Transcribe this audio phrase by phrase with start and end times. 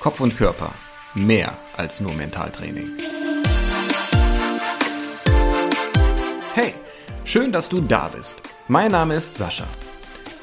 [0.00, 0.72] Kopf und Körper.
[1.14, 2.88] Mehr als nur Mentaltraining.
[6.54, 6.72] Hey,
[7.24, 8.36] schön, dass du da bist.
[8.66, 9.66] Mein Name ist Sascha.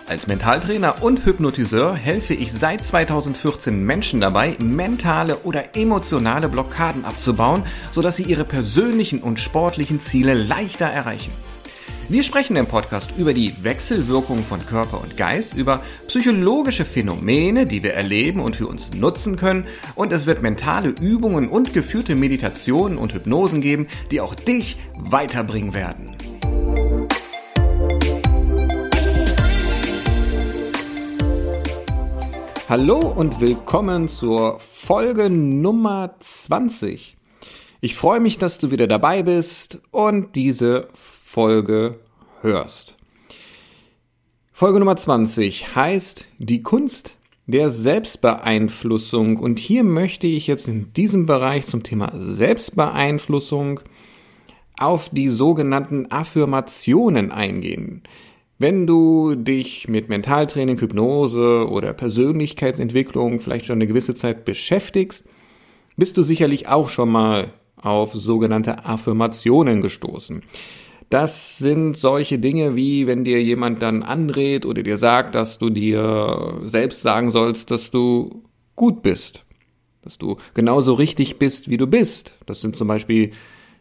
[0.08, 7.64] Als Mentaltrainer und Hypnotiseur helfe ich seit 2014 Menschen dabei, mentale oder emotionale Blockaden abzubauen,
[7.92, 11.32] sodass sie ihre persönlichen und sportlichen Ziele leichter erreichen.
[12.10, 17.84] Wir sprechen im Podcast über die Wechselwirkung von Körper und Geist, über psychologische Phänomene, die
[17.84, 22.98] wir erleben und für uns nutzen können und es wird mentale Übungen und geführte Meditationen
[22.98, 26.16] und Hypnosen geben, die auch dich weiterbringen werden.
[32.70, 37.18] Hallo und willkommen zur Folge Nummer 20.
[37.82, 40.88] Ich freue mich, dass du wieder dabei bist und diese
[41.38, 42.00] Folge
[42.42, 42.98] hörst.
[44.52, 47.16] Folge Nummer 20 heißt die Kunst
[47.46, 53.82] der Selbstbeeinflussung und hier möchte ich jetzt in diesem Bereich zum Thema Selbstbeeinflussung
[54.80, 58.02] auf die sogenannten Affirmationen eingehen.
[58.58, 65.24] Wenn du dich mit Mentaltraining, Hypnose oder Persönlichkeitsentwicklung vielleicht schon eine gewisse Zeit beschäftigst,
[65.98, 70.42] bist du sicherlich auch schon mal auf sogenannte Affirmationen gestoßen.
[71.10, 75.70] Das sind solche Dinge wie, wenn dir jemand dann anrät oder dir sagt, dass du
[75.70, 78.44] dir selbst sagen sollst, dass du
[78.76, 79.46] gut bist,
[80.02, 82.34] dass du genauso richtig bist, wie du bist.
[82.46, 83.32] Das sind zum Beispiel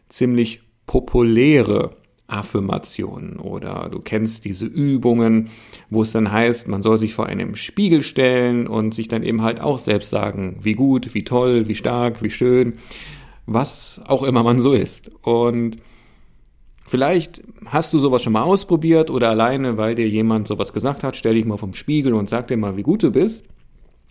[0.07, 1.91] ziemlich populäre
[2.27, 5.49] Affirmationen oder du kennst diese Übungen,
[5.89, 9.41] wo es dann heißt, man soll sich vor einem Spiegel stellen und sich dann eben
[9.41, 12.73] halt auch selbst sagen, wie gut, wie toll, wie stark, wie schön,
[13.45, 15.09] was auch immer man so ist.
[15.23, 15.77] Und
[16.87, 21.17] Vielleicht hast du sowas schon mal ausprobiert oder alleine, weil dir jemand sowas gesagt hat,
[21.17, 23.43] stell dich mal vom Spiegel und sag dir mal, wie gut du bist.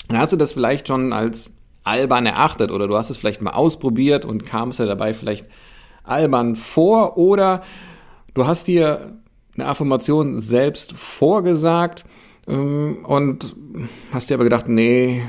[0.09, 3.53] Dann hast du das vielleicht schon als albern erachtet oder du hast es vielleicht mal
[3.53, 5.47] ausprobiert und kamst dir dabei vielleicht
[6.05, 7.63] albern vor oder
[8.35, 9.17] du hast dir
[9.55, 12.05] eine Affirmation selbst vorgesagt
[12.47, 13.57] ähm, und
[14.13, 15.23] hast dir aber gedacht, nee,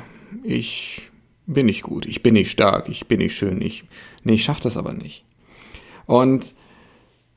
[0.43, 1.09] ich
[1.45, 3.85] bin nicht gut, ich bin nicht stark, ich bin nicht schön, ich,
[4.25, 5.23] nee, ich schaff das aber nicht.
[6.05, 6.53] Und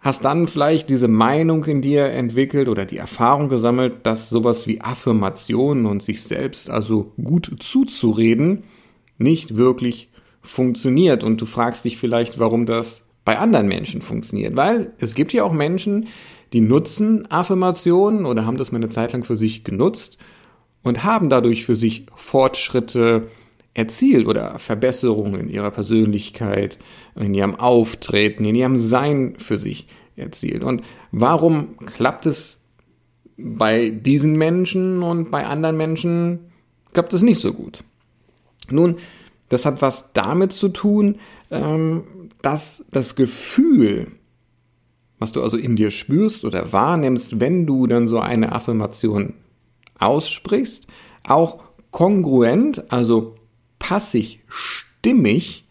[0.00, 4.80] hast dann vielleicht diese Meinung in dir entwickelt oder die Erfahrung gesammelt, dass sowas wie
[4.80, 8.64] Affirmationen und sich selbst also gut zuzureden
[9.18, 10.08] nicht wirklich
[10.40, 11.22] funktioniert?
[11.22, 15.44] Und du fragst dich vielleicht, warum das bei anderen Menschen funktioniert, weil es gibt ja
[15.44, 16.08] auch Menschen,
[16.54, 20.16] die nutzen Affirmationen oder haben das mal eine Zeit lang für sich genutzt
[20.82, 23.28] und haben dadurch für sich Fortschritte
[23.75, 26.78] erzielt oder Verbesserungen in ihrer Persönlichkeit,
[27.14, 29.86] in ihrem Auftreten, in ihrem Sein für sich
[30.16, 30.64] erzielt.
[30.64, 30.82] Und
[31.12, 32.60] warum klappt es
[33.36, 36.50] bei diesen Menschen und bei anderen Menschen
[36.92, 37.84] klappt es nicht so gut?
[38.70, 38.97] Nun,
[39.48, 41.16] das hat was damit zu tun,
[41.50, 42.04] ähm,
[42.42, 44.09] dass das Gefühl,
[45.19, 49.34] was du also in dir spürst oder wahrnimmst, wenn du dann so eine Affirmation
[49.98, 50.86] aussprichst,
[51.25, 53.34] auch kongruent, also
[53.80, 55.64] passig, stimmig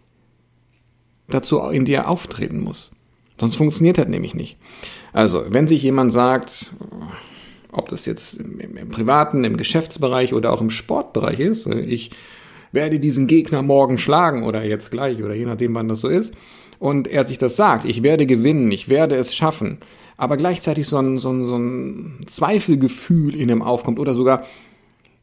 [1.29, 2.91] dazu in dir auftreten muss.
[3.39, 4.57] Sonst funktioniert das nämlich nicht.
[5.13, 6.73] Also, wenn sich jemand sagt,
[7.71, 12.11] ob das jetzt im, im, privaten, im Geschäftsbereich oder auch im Sportbereich ist, ich
[12.71, 16.33] werde diesen Gegner morgen schlagen oder jetzt gleich oder je nachdem, wann das so ist,
[16.79, 19.79] und er sich das sagt, ich werde gewinnen, ich werde es schaffen,
[20.17, 24.43] aber gleichzeitig so ein, so ein, so ein Zweifelgefühl in ihm aufkommt oder sogar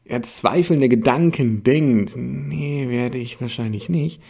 [0.07, 4.21] er zweifelnde Gedanken denkt, nee, werde ich wahrscheinlich nicht,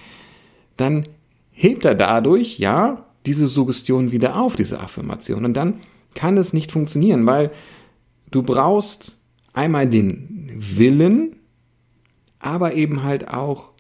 [0.76, 1.04] dann
[1.52, 5.46] hebt er dadurch, ja, diese Suggestion wieder auf, diese Affirmation.
[5.46, 5.76] Und dann
[6.16, 7.52] kann es nicht funktionieren, weil
[8.32, 9.18] du brauchst
[9.54, 11.36] einmal den Willen,
[12.40, 13.72] aber eben halt auch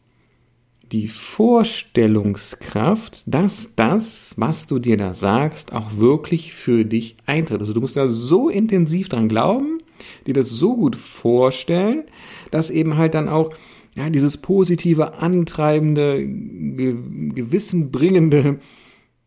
[0.91, 7.61] die Vorstellungskraft, dass das, was du dir da sagst, auch wirklich für dich eintritt.
[7.61, 9.76] Also du musst da so intensiv dran glauben,
[10.25, 12.05] dir das so gut vorstellen,
[12.51, 13.53] dass eben halt dann auch
[13.95, 18.59] ja, dieses positive, antreibende, gewissenbringende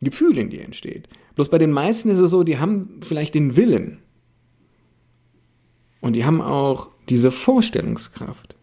[0.00, 1.08] Gefühl in dir entsteht.
[1.34, 3.98] Bloß bei den meisten ist es so, die haben vielleicht den Willen.
[6.00, 8.56] Und die haben auch diese Vorstellungskraft.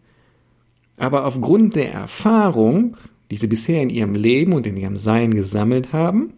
[0.96, 2.96] Aber aufgrund der Erfahrung,
[3.30, 6.32] die sie bisher in ihrem Leben und in ihrem Sein gesammelt haben,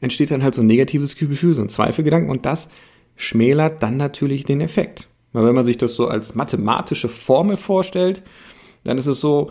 [0.00, 2.68] entsteht dann halt so ein negatives Gefühl, so ein Zweifelgedanken und das
[3.16, 5.08] schmälert dann natürlich den Effekt.
[5.32, 8.22] Weil wenn man sich das so als mathematische Formel vorstellt,
[8.84, 9.50] dann ist es so,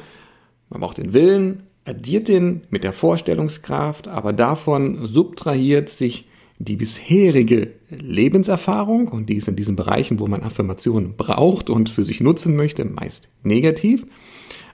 [0.69, 6.27] man braucht den Willen, addiert den mit der Vorstellungskraft, aber davon subtrahiert sich
[6.60, 12.04] die bisherige Lebenserfahrung, und die ist in diesen Bereichen, wo man Affirmationen braucht und für
[12.04, 14.06] sich nutzen möchte, meist negativ.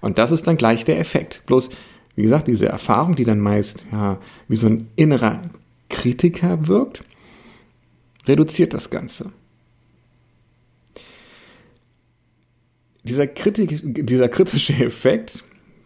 [0.01, 1.41] Und das ist dann gleich der Effekt.
[1.47, 1.69] Bloß,
[2.15, 5.41] wie gesagt, diese Erfahrung, die dann meist ja, wie so ein innerer
[5.89, 7.03] Kritiker wirkt,
[8.27, 9.31] reduziert das Ganze.
[13.03, 15.43] Dieser, Kritik, dieser kritische Effekt,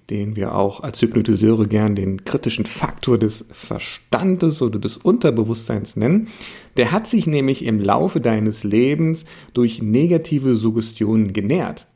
[0.10, 6.28] den wir auch als Hypnotiseure gern den kritischen Faktor des Verstandes oder des Unterbewusstseins nennen,
[6.76, 11.88] der hat sich nämlich im Laufe deines Lebens durch negative Suggestionen genährt.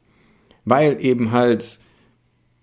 [0.66, 1.80] Weil eben halt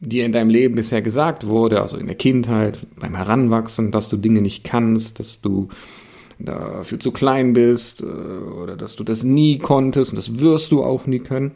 [0.00, 4.17] dir in deinem Leben bisher gesagt wurde, also in der Kindheit, beim Heranwachsen, dass du
[4.17, 5.69] Dinge nicht kannst, dass du
[6.44, 10.82] dafür zu klein bist äh, oder dass du das nie konntest und das wirst du
[10.82, 11.52] auch nie können.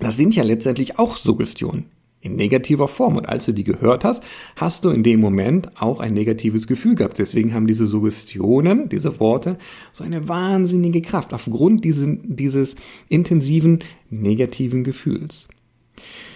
[0.00, 1.86] Das sind ja letztendlich auch Suggestionen
[2.24, 3.16] in negativer Form.
[3.16, 4.22] Und als du die gehört hast,
[4.56, 7.18] hast du in dem Moment auch ein negatives Gefühl gehabt.
[7.18, 9.58] Deswegen haben diese Suggestionen, diese Worte,
[9.92, 12.76] so eine wahnsinnige Kraft aufgrund diesen, dieses
[13.08, 15.46] intensiven negativen Gefühls.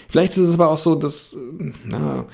[0.08, 1.37] Vielleicht ist es aber auch so, dass
[1.87, 2.26] na,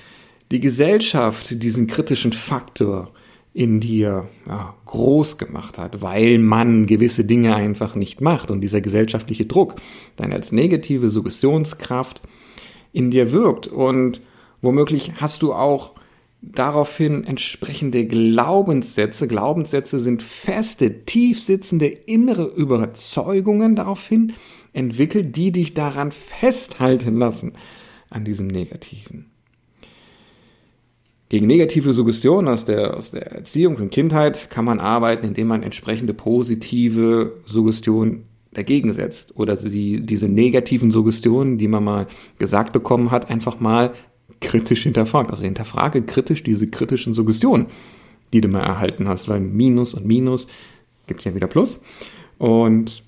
[0.50, 3.12] die Gesellschaft diesen kritischen Faktor
[3.54, 8.80] in dir ja, groß gemacht hat, weil man gewisse Dinge einfach nicht macht und dieser
[8.80, 9.76] gesellschaftliche Druck
[10.16, 12.20] dann als negative Suggestionskraft
[12.92, 14.20] in dir wirkt und
[14.60, 15.92] womöglich hast du auch
[16.42, 19.28] daraufhin entsprechende Glaubenssätze.
[19.28, 24.32] Glaubenssätze sind feste, tief sitzende innere Überzeugungen daraufhin
[24.72, 27.52] entwickelt, die dich daran festhalten lassen
[28.10, 29.33] an diesem Negativen.
[31.34, 35.64] Gegen negative Suggestionen aus der, aus der Erziehung und Kindheit kann man arbeiten, indem man
[35.64, 38.22] entsprechende positive Suggestionen
[38.52, 42.06] dagegen setzt oder sie, diese negativen Suggestionen, die man mal
[42.38, 43.94] gesagt bekommen hat, einfach mal
[44.40, 45.28] kritisch hinterfragt.
[45.30, 47.66] Also hinterfrage kritisch diese kritischen Suggestionen,
[48.32, 50.46] die du mal erhalten hast, weil Minus und Minus
[51.08, 51.80] gibt ja wieder Plus.
[52.38, 53.02] Und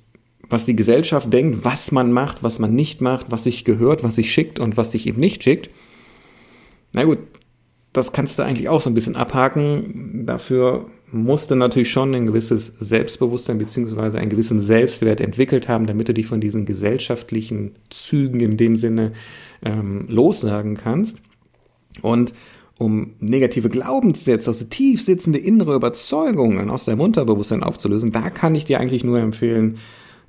[0.50, 4.16] was die Gesellschaft denkt, was man macht, was man nicht macht, was sich gehört, was
[4.16, 5.70] sich schickt und was sich eben nicht schickt.
[6.92, 7.18] Na gut,
[7.96, 10.24] das kannst du eigentlich auch so ein bisschen abhaken.
[10.26, 16.14] Dafür musste natürlich schon ein gewisses Selbstbewusstsein beziehungsweise einen gewissen Selbstwert entwickelt haben, damit du
[16.14, 19.12] dich von diesen gesellschaftlichen Zügen in dem Sinne
[19.64, 21.22] ähm, lossagen kannst.
[22.02, 22.34] Und
[22.78, 28.66] um negative Glaubenssätze, also tief sitzende innere Überzeugungen aus deinem Unterbewusstsein aufzulösen, da kann ich
[28.66, 29.78] dir eigentlich nur empfehlen,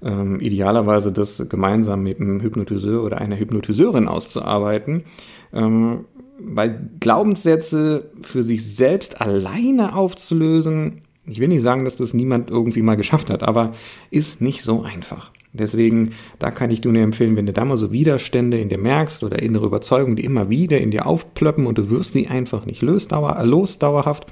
[0.02, 5.04] ähm, idealerweise das gemeinsam mit einem Hypnotiseur oder einer Hypnotiseurin auszuarbeiten.
[5.52, 6.06] Ähm,
[6.40, 12.82] weil Glaubenssätze für sich selbst alleine aufzulösen, ich will nicht sagen, dass das niemand irgendwie
[12.82, 13.74] mal geschafft hat, aber
[14.12, 15.32] ist nicht so einfach.
[15.54, 18.78] Deswegen, da kann ich dir nur empfehlen, wenn du da mal so Widerstände in dir
[18.78, 22.66] merkst oder innere Überzeugungen, die immer wieder in dir aufplöppen und du wirst die einfach
[22.66, 24.28] nicht los, dauer, los dauerhaft,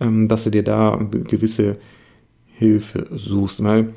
[0.00, 1.78] ähm, dass du dir da gewisse
[2.46, 3.92] Hilfe suchst, weil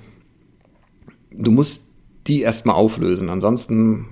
[1.32, 1.86] du musst
[2.28, 3.30] die erstmal auflösen.
[3.30, 4.06] Ansonsten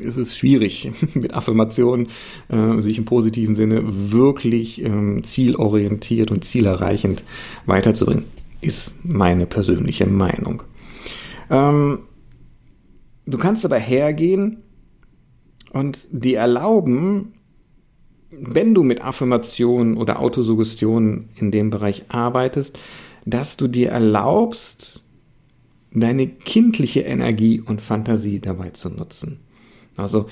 [0.00, 2.08] ist es schwierig, mit Affirmationen
[2.48, 7.24] äh, sich im positiven Sinne wirklich ähm, zielorientiert und zielerreichend
[7.66, 8.24] weiterzubringen,
[8.60, 10.62] ist meine persönliche Meinung.
[11.50, 12.00] Ähm,
[13.26, 14.62] du kannst aber hergehen
[15.72, 17.34] und dir erlauben,
[18.30, 22.78] wenn du mit Affirmationen oder Autosuggestionen in dem Bereich arbeitest,
[23.24, 25.02] dass du dir erlaubst,
[25.92, 29.40] deine kindliche Energie und Fantasie dabei zu nutzen.
[29.98, 30.26] Also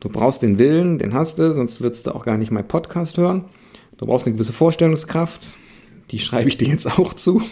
[0.00, 3.16] du brauchst den Willen, den hast du, sonst würdest du auch gar nicht meinen Podcast
[3.16, 3.44] hören.
[3.96, 5.42] Du brauchst eine gewisse Vorstellungskraft,
[6.10, 7.42] die schreibe ich dir jetzt auch zu,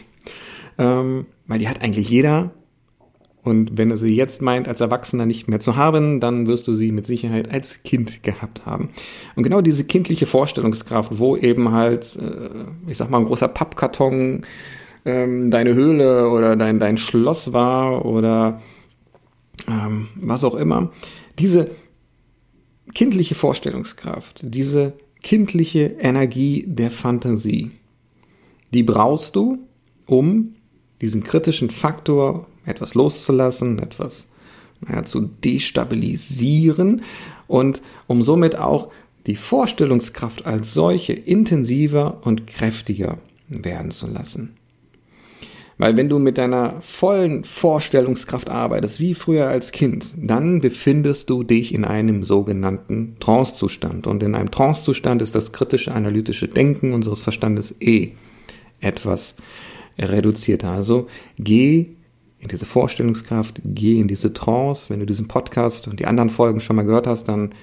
[0.78, 2.50] ähm, weil die hat eigentlich jeder.
[3.44, 6.75] Und wenn er sie jetzt meint, als Erwachsener nicht mehr zu haben, dann wirst du
[6.76, 8.90] sie mit Sicherheit als Kind gehabt haben.
[9.35, 14.42] Und genau diese kindliche Vorstellungskraft, wo eben halt, äh, ich sag mal, ein großer Pappkarton
[15.04, 18.61] ähm, deine Höhle oder dein, dein Schloss war oder
[19.68, 20.90] ähm, was auch immer,
[21.38, 21.70] diese
[22.94, 27.70] kindliche Vorstellungskraft, diese kindliche Energie der Fantasie,
[28.74, 29.58] die brauchst du,
[30.06, 30.54] um
[31.00, 34.26] diesen kritischen Faktor etwas loszulassen, etwas
[34.80, 37.02] naja, zu destabilisieren
[37.46, 38.90] und um somit auch
[39.26, 44.56] die Vorstellungskraft als solche intensiver und kräftiger werden zu lassen.
[45.82, 51.42] Weil wenn du mit deiner vollen Vorstellungskraft arbeitest, wie früher als Kind, dann befindest du
[51.42, 54.06] dich in einem sogenannten Trancezustand.
[54.06, 58.12] Und in einem Trancezustand ist das kritische analytische Denken unseres Verstandes eh
[58.78, 59.34] etwas
[59.98, 60.70] reduzierter.
[60.70, 61.96] Also geh
[62.38, 64.88] in diese Vorstellungskraft, geh in diese Trance.
[64.88, 67.56] Wenn du diesen Podcast und die anderen Folgen schon mal gehört hast, dann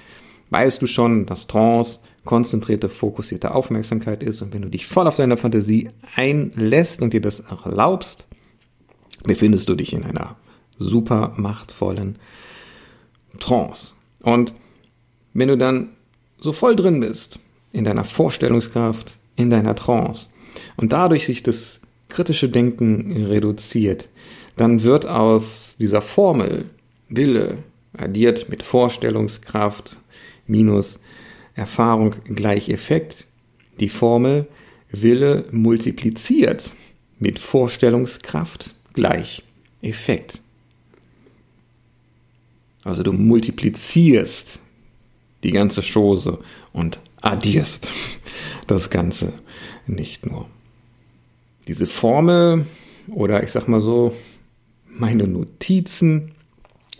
[0.50, 4.42] weißt du schon, dass Trance konzentrierte, fokussierte Aufmerksamkeit ist.
[4.42, 8.26] Und wenn du dich voll auf deine Fantasie einlässt und dir das erlaubst,
[9.24, 10.36] befindest du dich in einer
[10.78, 12.18] super machtvollen
[13.38, 13.94] Trance.
[14.22, 14.54] Und
[15.32, 15.90] wenn du dann
[16.38, 17.38] so voll drin bist,
[17.72, 20.28] in deiner Vorstellungskraft, in deiner Trance,
[20.76, 24.08] und dadurch sich das kritische Denken reduziert,
[24.56, 26.70] dann wird aus dieser Formel
[27.08, 27.58] Wille
[27.96, 29.96] addiert mit Vorstellungskraft
[30.46, 30.98] minus
[31.54, 33.26] Erfahrung gleich Effekt
[33.80, 34.46] die Formel
[34.90, 36.72] Wille multipliziert
[37.18, 39.42] mit Vorstellungskraft gleich
[39.82, 40.40] Effekt.
[42.84, 44.60] Also du multiplizierst
[45.42, 46.38] die ganze Chose
[46.72, 47.88] und addierst
[48.66, 49.32] das Ganze
[49.86, 50.48] nicht nur.
[51.68, 52.66] Diese Formel
[53.08, 54.14] oder ich sag mal so,
[54.88, 56.32] meine Notizen,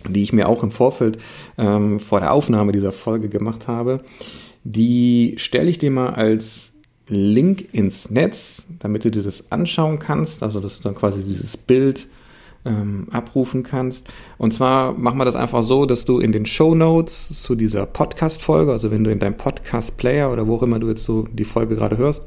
[0.08, 1.18] die ich mir auch im Vorfeld
[1.58, 3.98] ähm, vor der Aufnahme dieser Folge gemacht habe,
[4.64, 6.70] die stelle ich dir mal als
[7.08, 11.56] Link ins Netz, damit du dir das anschauen kannst, also dass du dann quasi dieses
[11.56, 12.06] Bild
[12.64, 14.06] ähm, abrufen kannst.
[14.38, 17.86] Und zwar machen wir das einfach so, dass du in den Show Notes zu dieser
[17.86, 21.44] Podcast-Folge, also wenn du in deinem Podcast-Player oder wo auch immer du jetzt so die
[21.44, 22.22] Folge gerade hörst,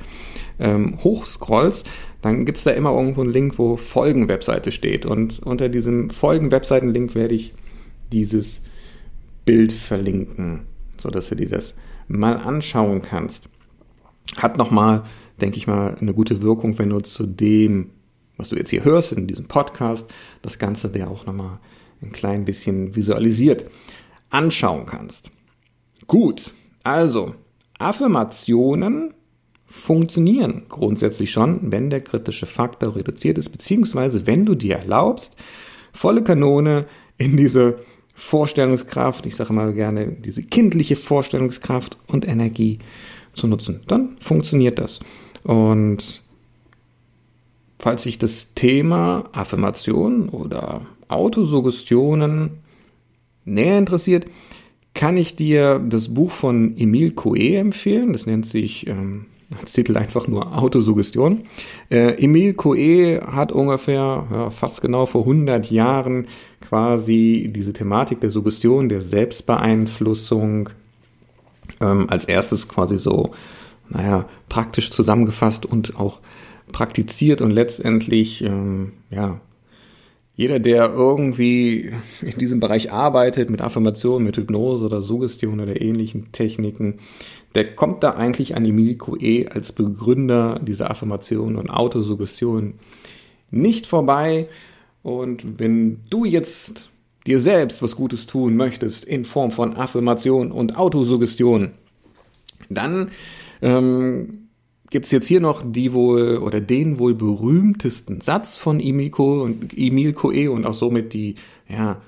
[0.59, 1.87] ähm, hochscrollst,
[2.23, 5.05] dann gibt's da immer irgendwo einen Link, wo Folgen-Webseite steht.
[5.05, 7.53] Und unter diesem Folgen-Webseiten-Link werde ich
[8.11, 8.61] dieses
[9.45, 10.61] Bild verlinken,
[10.97, 11.75] sodass du dir das
[12.07, 13.49] mal anschauen kannst.
[14.37, 15.03] Hat nochmal,
[15.39, 17.91] denke ich mal, eine gute Wirkung, wenn du zu dem
[18.37, 20.11] was du jetzt hier hörst in diesem Podcast,
[20.41, 21.59] das Ganze dir auch nochmal
[22.01, 23.65] ein klein bisschen visualisiert
[24.29, 25.29] anschauen kannst.
[26.07, 26.51] Gut,
[26.83, 27.35] also
[27.77, 29.13] Affirmationen
[29.73, 35.35] funktionieren grundsätzlich schon, wenn der kritische Faktor reduziert ist, beziehungsweise wenn du dir erlaubst,
[35.91, 36.85] volle Kanone
[37.17, 37.79] in diese
[38.13, 42.79] Vorstellungskraft, ich sage mal gerne, diese kindliche Vorstellungskraft und Energie
[43.33, 43.81] zu nutzen.
[43.87, 44.99] Dann funktioniert das.
[45.43, 46.23] Und
[47.83, 52.59] Falls sich das Thema Affirmation oder Autosuggestionen
[53.43, 54.25] näher interessiert,
[54.93, 58.13] kann ich dir das Buch von Emile Coué empfehlen.
[58.13, 59.25] Das nennt sich ähm,
[59.59, 61.41] als Titel einfach nur Autosuggestion.
[61.89, 66.27] Äh, Emile Coué hat ungefähr ja, fast genau vor 100 Jahren
[66.61, 70.69] quasi diese Thematik der Suggestion, der Selbstbeeinflussung
[71.81, 73.31] ähm, als erstes quasi so,
[73.89, 76.19] naja, praktisch zusammengefasst und auch
[76.71, 79.39] praktiziert und letztendlich, ähm, ja,
[80.35, 81.91] jeder, der irgendwie
[82.21, 86.95] in diesem Bereich arbeitet, mit Affirmation, mit Hypnose oder Suggestion oder ähnlichen Techniken,
[87.55, 92.75] der kommt da eigentlich an Emile Coué als Begründer dieser Affirmation und Autosuggestion
[93.51, 94.47] nicht vorbei.
[95.03, 96.89] Und wenn du jetzt
[97.27, 101.71] dir selbst was Gutes tun möchtest in Form von Affirmation und Autosuggestion,
[102.69, 103.11] dann
[103.61, 104.47] ähm,
[104.89, 110.49] gibt es jetzt hier noch die wohl oder den wohl berühmtesten Satz von Emil Coe
[110.49, 111.35] und auch somit die
[111.67, 112.01] ja,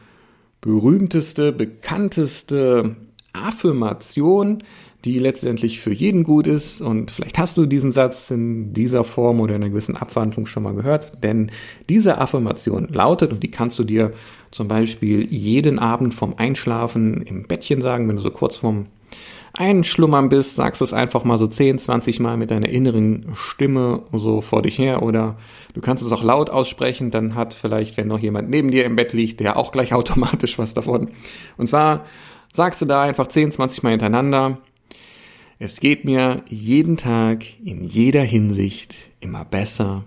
[0.61, 2.95] berühmteste, bekannteste
[3.33, 4.63] Affirmation,
[5.05, 6.81] die letztendlich für jeden gut ist.
[6.81, 10.63] Und vielleicht hast du diesen Satz in dieser Form oder in einer gewissen Abwandlung schon
[10.63, 11.23] mal gehört.
[11.23, 11.51] Denn
[11.87, 14.11] diese Affirmation lautet, und die kannst du dir
[14.51, 18.85] zum Beispiel jeden Abend vom Einschlafen im Bettchen sagen, wenn du so kurz vorm
[19.53, 24.41] einschlummern bist, sagst es einfach mal so 10, 20 Mal mit deiner inneren Stimme so
[24.41, 25.37] vor dich her oder
[25.73, 28.95] du kannst es auch laut aussprechen, dann hat vielleicht, wenn noch jemand neben dir im
[28.95, 31.11] Bett liegt, der auch gleich automatisch was davon.
[31.57, 32.05] Und zwar
[32.51, 34.57] sagst du da einfach 10, 20 Mal hintereinander,
[35.57, 40.03] es geht mir jeden Tag in jeder Hinsicht immer besser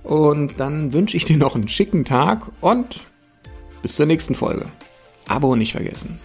[0.03, 3.01] Und dann wünsche ich dir noch einen schicken Tag und
[3.81, 4.65] bis zur nächsten Folge.
[5.27, 6.19] Abo nicht vergessen.